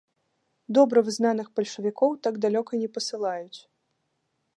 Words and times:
Добра 0.77 0.99
вызнаных 1.09 1.47
бальшавікоў 1.59 2.15
так 2.29 2.39
далёка 2.47 2.81
не 2.85 2.89
пасылаюць. 2.97 3.59